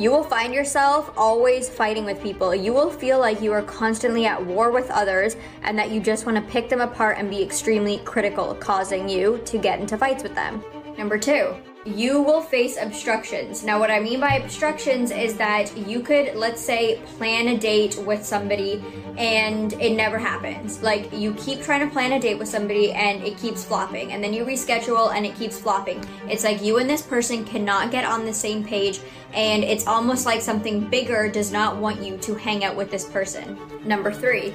[0.00, 2.54] you will find yourself always fighting with people.
[2.54, 6.24] You will feel like you are constantly at war with others and that you just
[6.24, 10.22] want to pick them apart and be extremely critical, causing you to get into fights
[10.22, 10.64] with them.
[10.96, 11.54] Number two,
[11.86, 13.64] you will face obstructions.
[13.64, 17.96] Now, what I mean by obstructions is that you could, let's say, plan a date
[18.04, 18.84] with somebody
[19.16, 20.82] and it never happens.
[20.82, 24.22] Like, you keep trying to plan a date with somebody and it keeps flopping, and
[24.22, 26.04] then you reschedule and it keeps flopping.
[26.28, 29.00] It's like you and this person cannot get on the same page,
[29.32, 33.06] and it's almost like something bigger does not want you to hang out with this
[33.06, 33.58] person.
[33.84, 34.54] Number three,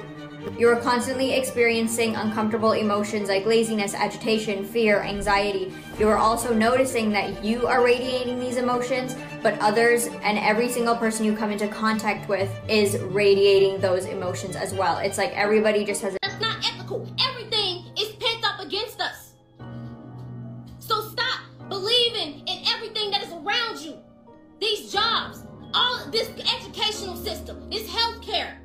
[0.58, 5.72] you are constantly experiencing uncomfortable emotions like laziness, agitation, fear, anxiety.
[5.98, 10.96] You are also noticing that you are radiating these emotions, but others and every single
[10.96, 14.98] person you come into contact with is radiating those emotions as well.
[14.98, 16.16] It's like everybody just has.
[16.22, 17.06] That's not ethical.
[17.28, 19.34] Everything is pent up against us.
[20.78, 23.98] So stop believing in everything that is around you.
[24.58, 25.42] These jobs,
[25.74, 28.58] all this educational system, this healthcare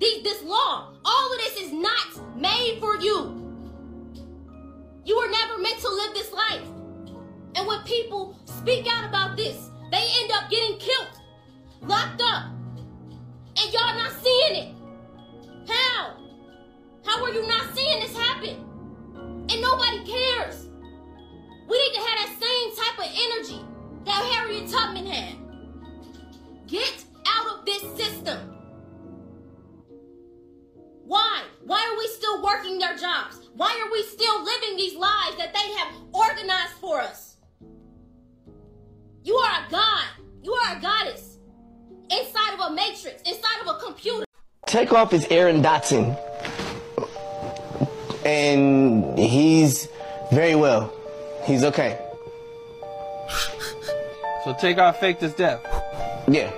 [0.00, 3.40] this law, all of this is not made for you.
[5.04, 6.66] You were never meant to live this life.
[7.56, 11.20] And when people speak out about this, they end up getting killed,
[11.82, 12.46] locked up,
[13.56, 14.74] and y'all not seeing it.
[15.68, 16.16] How?
[17.04, 18.56] How are you not seeing this happen?
[19.50, 20.68] And nobody cares.
[21.68, 23.64] We need to have that same type of energy
[24.04, 25.36] that Harriet Tubman had.
[26.66, 28.54] Get out of this system.
[31.06, 31.42] Why?
[31.64, 33.40] Why are we still working their jobs?
[33.54, 37.36] Why are we still living these lives that they have organized for us?
[39.22, 40.04] You are a god.
[40.42, 41.38] You are a goddess.
[42.10, 44.24] Inside of a matrix, inside of a computer.
[44.66, 46.18] Takeoff is Aaron Dotson.
[48.24, 49.88] And he's
[50.32, 50.92] very well.
[51.44, 51.98] He's okay.
[54.44, 55.62] So Takeoff faked his death?
[56.28, 56.50] Yeah.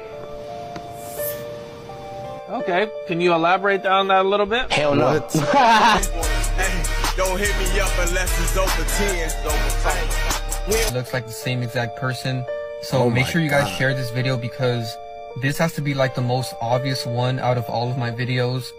[2.49, 4.73] Okay, can you elaborate on that a little bit?
[4.73, 5.19] Hell no.
[5.19, 5.31] What?
[7.17, 10.95] Don't hit me up unless it's over 10.
[10.95, 12.45] Looks like the same exact person.
[12.83, 13.77] So Oh make sure you guys God.
[13.79, 14.97] share this video because
[15.43, 18.71] this has to be like the most obvious one out of all of my videos.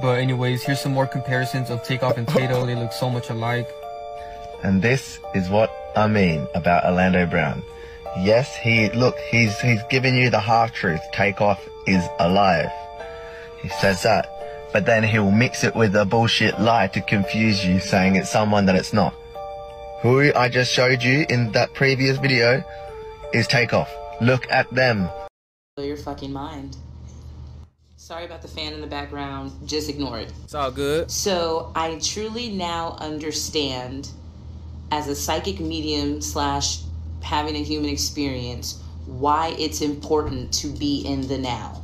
[0.00, 2.66] But anyways, here's some more comparisons of Takeoff and Tato.
[2.66, 3.68] They look so much alike.
[4.64, 7.62] And this is what I mean about Orlando Brown.
[8.18, 11.00] Yes, he look, he's he's giving you the half truth.
[11.12, 12.70] Takeoff is alive.
[13.62, 14.28] He says that.
[14.72, 18.66] But then he'll mix it with a bullshit lie to confuse you, saying it's someone
[18.66, 19.14] that it's not.
[20.00, 22.64] Who I just showed you in that previous video
[23.32, 23.88] is Takeoff.
[24.20, 25.08] Look at them.
[25.76, 26.76] Blow your fucking mind.
[27.96, 29.52] Sorry about the fan in the background.
[29.64, 30.32] Just ignore it.
[30.42, 31.10] It's all good.
[31.10, 34.10] So I truly now understand
[34.90, 36.82] as a psychic medium slash
[37.22, 41.81] having a human experience why it's important to be in the now.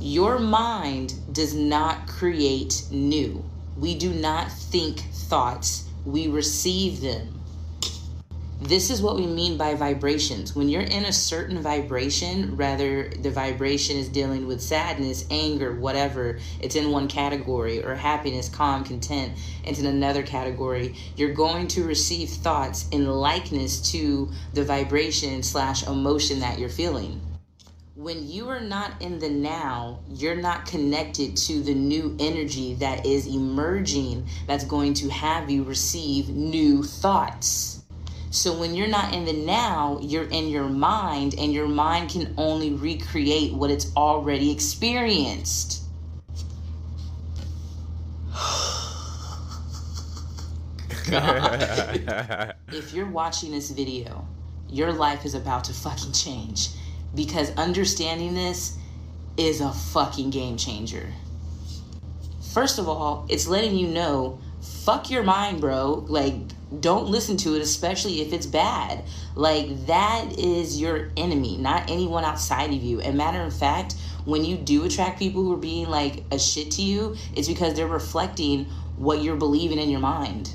[0.00, 3.44] Your mind does not create new.
[3.76, 7.38] We do not think thoughts, we receive them.
[8.62, 10.56] This is what we mean by vibrations.
[10.56, 16.38] When you're in a certain vibration, rather the vibration is dealing with sadness, anger, whatever,
[16.62, 19.34] it's in one category, or happiness, calm, content,
[19.64, 25.86] it's in another category, you're going to receive thoughts in likeness to the vibration slash
[25.86, 27.20] emotion that you're feeling.
[28.00, 33.04] When you are not in the now, you're not connected to the new energy that
[33.04, 37.82] is emerging that's going to have you receive new thoughts.
[38.30, 42.32] So when you're not in the now, you're in your mind, and your mind can
[42.38, 45.82] only recreate what it's already experienced.
[52.72, 54.26] If you're watching this video,
[54.70, 56.70] your life is about to fucking change
[57.14, 58.76] because understanding this
[59.36, 61.12] is a fucking game changer.
[62.52, 66.04] First of all, it's letting you know fuck your mind, bro.
[66.08, 66.34] Like,
[66.80, 69.04] don't listen to it, especially if it's bad.
[69.34, 73.00] Like, that is your enemy, not anyone outside of you.
[73.00, 73.94] And matter of fact,
[74.24, 77.74] when you do attract people who are being like a shit to you, it's because
[77.74, 80.52] they're reflecting what you're believing in your mind.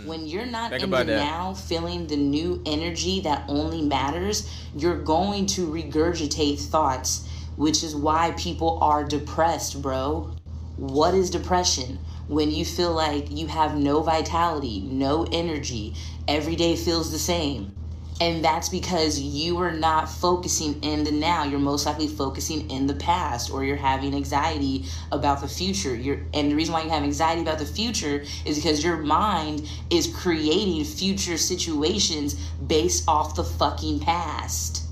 [0.00, 0.06] Mm.
[0.06, 1.06] When you're not Think in the that.
[1.06, 7.94] now feeling the new energy that only matters, you're going to regurgitate thoughts, which is
[7.94, 10.34] why people are depressed, bro.
[10.76, 11.98] What is depression?
[12.30, 15.92] when you feel like you have no vitality, no energy,
[16.28, 17.74] every day feels the same.
[18.20, 21.44] And that's because you are not focusing in the now.
[21.44, 25.94] You're most likely focusing in the past or you're having anxiety about the future.
[25.94, 29.66] You're, and the reason why you have anxiety about the future is because your mind
[29.88, 32.34] is creating future situations
[32.66, 34.84] based off the fucking past.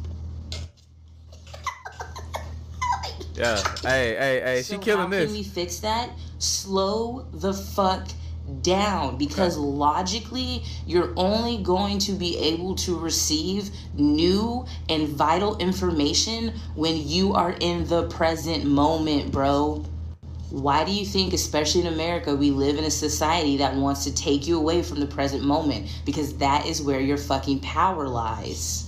[3.34, 3.62] Yeah.
[3.82, 5.26] Hey, hey, hey, so she killing how this.
[5.26, 6.10] Can we fix that?
[6.38, 8.06] slow the fuck
[8.62, 9.66] down because okay.
[9.66, 17.34] logically you're only going to be able to receive new and vital information when you
[17.34, 19.84] are in the present moment, bro.
[20.50, 24.14] Why do you think, especially in America, we live in a society that wants to
[24.14, 25.90] take you away from the present moment?
[26.06, 28.87] Because that is where your fucking power lies.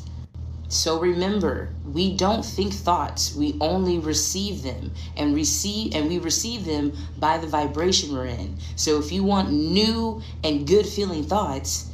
[0.70, 6.64] So remember, we don't think thoughts, we only receive them and receive and we receive
[6.64, 8.56] them by the vibration we're in.
[8.76, 11.90] So if you want new and good feeling thoughts,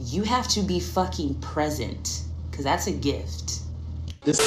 [0.00, 3.58] you have to be fucking present cuz that's a gift.
[4.22, 4.40] This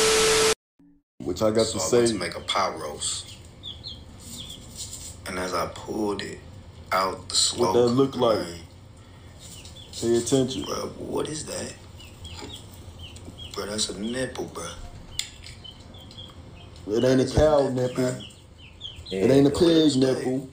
[1.20, 3.36] which I got so to I say to make a pot roast.
[5.28, 6.40] And as I pulled it
[6.92, 8.48] out the smoke, what that look like?
[10.02, 10.64] Pay attention.
[10.64, 11.76] Bro, what is that?
[13.54, 13.66] Bro.
[13.66, 14.66] That's a nipple, bro.
[16.88, 18.16] It ain't a cow nipple.
[19.12, 20.50] It ain't a pig nipple.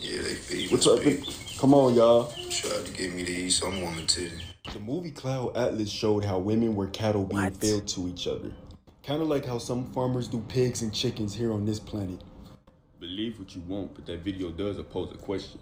[0.00, 1.00] Yeah, they feed What's up?
[1.58, 2.32] Come on, y'all.
[2.50, 4.32] Tried to get me to eat some woman titty.
[4.72, 7.56] The movie Cloud Atlas showed how women were cattle being What?
[7.56, 8.50] fed to each other.
[9.04, 12.20] Kind of like how some farmers do pigs and chickens here on this planet.
[13.00, 15.58] Believe what you want, but that video does pose a question.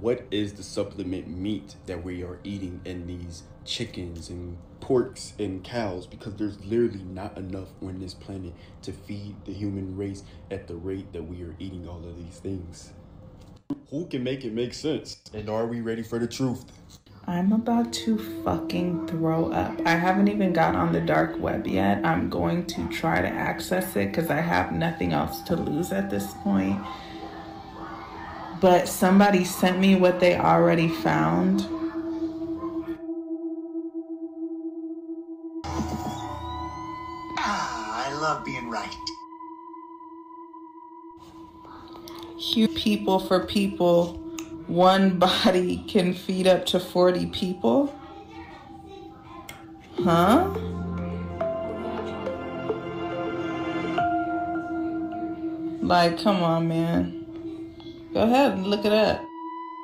[0.00, 5.62] What is the supplement meat that we are eating in these chickens and porks and
[5.62, 6.06] cows?
[6.06, 8.52] Because there's literally not enough on this planet
[8.82, 12.38] to feed the human race at the rate that we are eating all of these
[12.40, 12.92] things.
[13.90, 15.20] Who can make it make sense?
[15.32, 16.64] And are we ready for the truth?
[17.26, 19.80] I'm about to fucking throw up.
[19.86, 22.04] I haven't even got on the dark web yet.
[22.04, 26.10] I'm going to try to access it because I have nothing else to lose at
[26.10, 26.78] this point
[28.64, 31.68] but somebody sent me what they already found.
[37.36, 38.96] Ah, I love being right.
[42.38, 44.14] Huge people for people,
[44.66, 47.94] one body can feed up to 40 people?
[50.02, 50.48] Huh?
[55.82, 57.23] Like, come on, man.
[58.14, 59.28] Go ahead and look it up.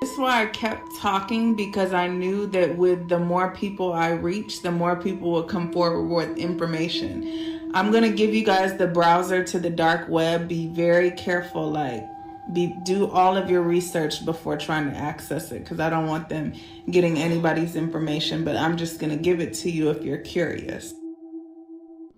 [0.00, 4.12] This is why I kept talking because I knew that with the more people I
[4.12, 7.72] reach, the more people will come forward with information.
[7.74, 10.46] I'm gonna give you guys the browser to the dark web.
[10.46, 12.04] Be very careful, like
[12.52, 16.28] be do all of your research before trying to access it because I don't want
[16.28, 16.52] them
[16.88, 20.94] getting anybody's information, but I'm just gonna give it to you if you're curious.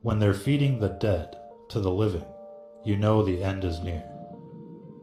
[0.03, 1.37] When they're feeding the dead
[1.71, 2.27] to the living,
[2.85, 4.05] you know the end is near.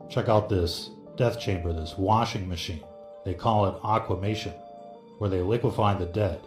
[0.08, 2.82] Check out this death chamber, this washing machine.
[3.26, 4.54] They call it aquamation,
[5.18, 6.40] where they liquefy the dead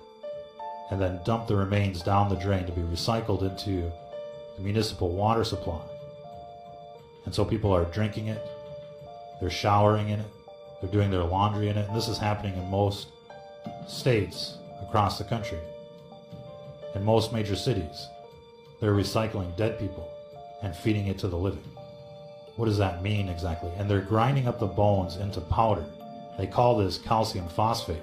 [0.90, 3.92] and then dump the remains down the drain to be recycled into
[4.56, 5.80] the municipal water supply.
[7.26, 8.42] And so people are drinking it,
[9.40, 10.26] they're showering in it,
[10.80, 13.08] they're doing their laundry in it, and this is happening in most
[13.86, 15.58] states across the country.
[16.94, 18.08] In most major cities,
[18.80, 20.10] they're recycling dead people
[20.62, 21.62] and feeding it to the living.
[22.56, 23.70] What does that mean exactly?
[23.78, 25.84] And they're grinding up the bones into powder.
[26.38, 28.02] They call this calcium phosphate,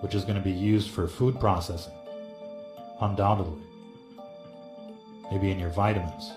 [0.00, 1.94] which is going to be used for food processing,
[3.00, 3.62] undoubtedly.
[5.30, 6.32] Maybe in your vitamins.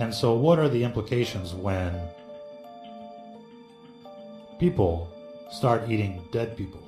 [0.00, 1.94] And so, what are the implications when
[4.58, 5.10] people
[5.52, 6.80] start eating dead people,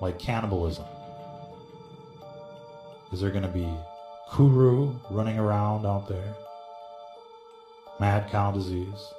[0.00, 0.84] like cannibalism?
[3.12, 3.68] Is there going to be
[4.32, 6.34] kuru running around out there?
[7.98, 9.14] Mad cow disease?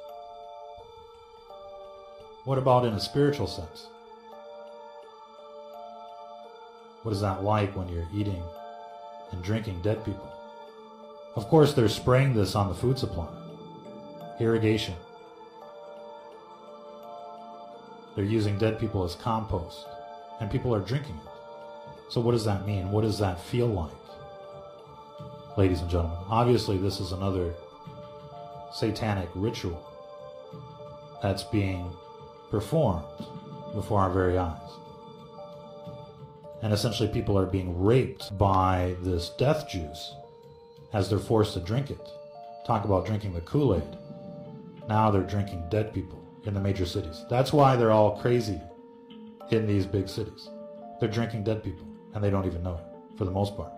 [2.43, 3.88] What about in a spiritual sense?
[7.01, 8.43] What is that like when you're eating
[9.32, 10.32] and drinking dead people?
[11.36, 13.28] Of course, they're spraying this on the food supply.
[14.39, 14.95] Irrigation.
[18.15, 19.88] They're using dead people as compost,
[20.39, 22.11] and people are drinking it.
[22.11, 22.91] So, what does that mean?
[22.91, 23.91] What does that feel like?
[25.57, 27.53] Ladies and gentlemen, obviously, this is another
[28.74, 29.84] satanic ritual
[31.22, 31.91] that's being
[32.49, 33.05] performed
[33.74, 34.59] before our very eyes.
[36.61, 40.15] And essentially, people are being raped by this death juice
[40.93, 42.09] as they're forced to drink it.
[42.65, 43.97] Talk about drinking the Kool Aid.
[44.89, 47.26] Now they're drinking dead people in the major cities.
[47.30, 48.59] That's why they're all crazy
[49.51, 50.49] in these big cities.
[50.99, 53.72] They're drinking dead people, and they don't even know it, for the most part.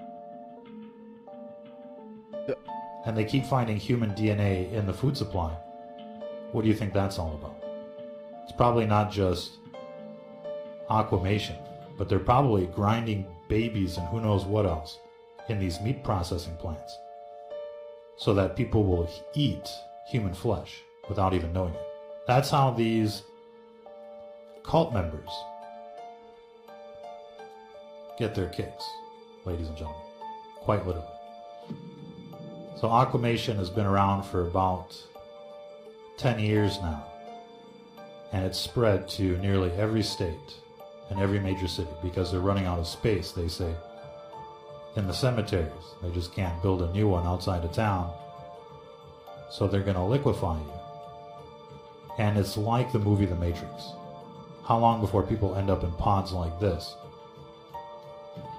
[3.05, 5.55] And they keep finding human DNA in the food supply.
[6.51, 7.63] What do you think that's all about?
[8.43, 9.51] It's probably not just
[10.89, 11.55] aquamation,
[11.97, 14.99] but they're probably grinding babies and who knows what else
[15.47, 16.97] in these meat processing plants
[18.17, 19.69] so that people will eat
[20.07, 21.87] human flesh without even knowing it.
[22.27, 23.23] That's how these
[24.63, 25.29] cult members
[28.17, 28.83] get their kicks,
[29.45, 30.01] ladies and gentlemen.
[30.61, 31.18] Quite literally.
[32.80, 34.95] So aquamation has been around for about
[36.17, 37.05] 10 years now.
[38.32, 40.53] And it's spread to nearly every state
[41.09, 43.73] and every major city because they're running out of space, they say,
[44.95, 45.73] in the cemeteries.
[46.01, 48.13] They just can't build a new one outside of town.
[49.51, 50.73] So they're going to liquefy you.
[52.17, 53.91] And it's like the movie The Matrix.
[54.63, 56.95] How long before people end up in pods like this,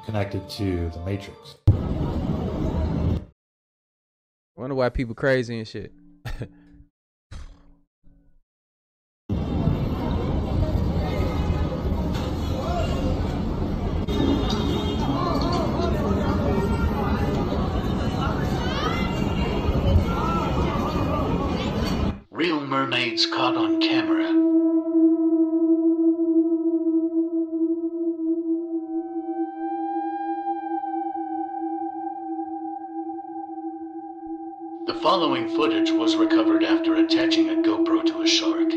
[0.05, 1.55] connected to the Matrix?
[4.71, 5.93] Wonder why people crazy and shit.
[22.31, 24.20] Real mermaids caught on camera.
[35.11, 38.69] Following footage was recovered after attaching a GoPro to a shark.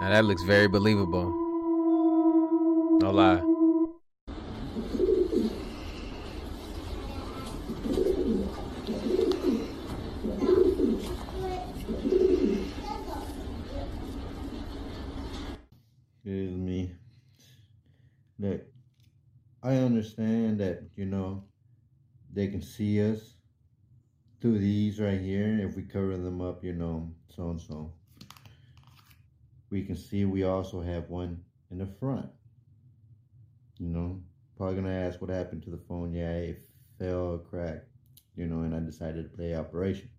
[0.00, 1.26] Now that looks very believable.
[3.02, 3.42] No lie.
[16.24, 16.94] Excuse me.
[18.38, 18.62] Look,
[19.64, 21.44] I understand that, you know,
[22.32, 23.34] they can see us
[24.40, 25.60] through these right here.
[25.62, 27.92] If we cover them up, you know, so and so.
[29.70, 31.40] We can see we also have one
[31.70, 32.26] in the front.
[33.78, 34.20] You know,
[34.56, 36.12] probably gonna ask what happened to the phone.
[36.12, 36.62] Yeah, it
[36.98, 37.88] fell, cracked,
[38.34, 40.10] you know, and I decided to play Operation.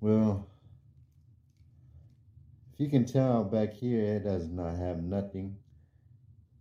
[0.00, 0.46] Well,
[2.74, 5.56] if you can tell back here, it does not have nothing.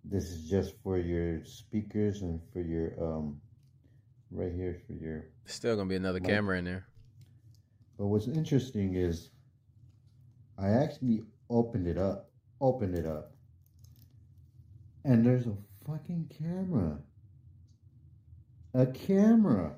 [0.04, 3.40] This is just for your speakers and for your, um,
[4.32, 5.26] right here for your.
[5.46, 6.30] Still gonna be another mic.
[6.30, 6.86] camera in there.
[7.98, 9.32] But what's interesting is
[10.58, 12.32] I actually opened it up,
[12.62, 13.34] opened it up,
[15.04, 17.00] and there's a fucking camera.
[18.74, 19.76] A camera.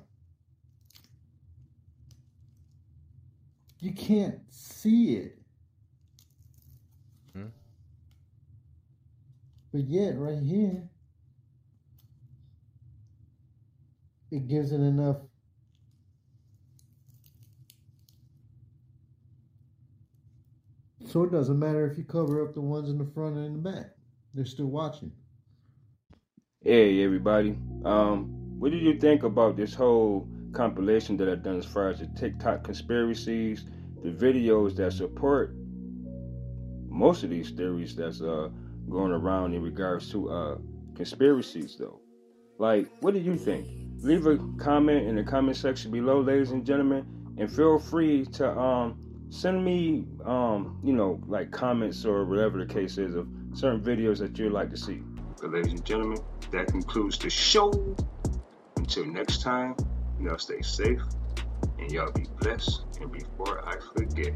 [3.80, 5.41] You can't see it.
[9.72, 10.88] But yet, right here,
[14.30, 15.16] it gives it enough
[21.12, 23.52] So it doesn't matter if you cover up the ones in the front and in
[23.52, 23.90] the back.
[24.32, 25.12] They're still watching.
[26.62, 27.58] Hey everybody.
[27.84, 31.98] Um, what did you think about this whole compilation that I've done as far as
[31.98, 33.66] the TikTok conspiracies,
[34.02, 35.54] the videos that support
[36.88, 38.48] most of these theories that's uh
[38.88, 40.58] going around in regards to uh
[40.94, 42.00] conspiracies though?
[42.58, 43.66] Like, what do you think?
[44.00, 47.06] Leave a comment in the comment section below, ladies and gentlemen,
[47.38, 48.98] and feel free to um
[49.32, 54.18] send me um you know like comments or whatever the case is of certain videos
[54.18, 55.00] that you'd like to see
[55.40, 56.18] but ladies and gentlemen
[56.50, 57.72] that concludes the show
[58.76, 59.74] until next time
[60.20, 61.00] y'all stay safe
[61.78, 64.34] and y'all be blessed and before i forget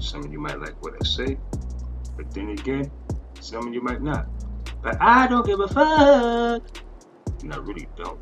[0.00, 1.38] some of you might like what i say
[2.16, 2.90] but then again
[3.40, 4.26] some of you might not
[4.82, 6.62] but i don't give a fuck.
[7.42, 8.18] And i really don't.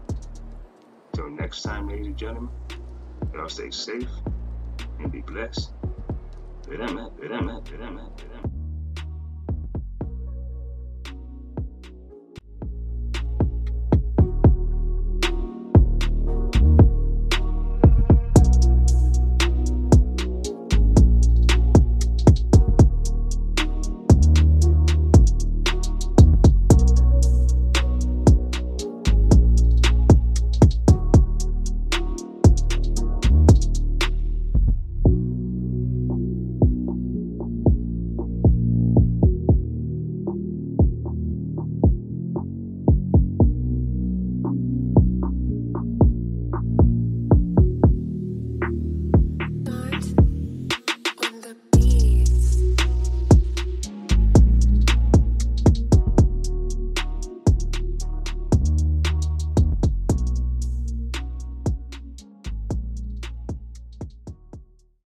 [1.13, 2.51] Until next time ladies and gentlemen
[3.33, 4.09] y'all stay safe
[4.99, 5.73] and be blessed.
[6.69, 8.34] Veramente, veramente, veramente.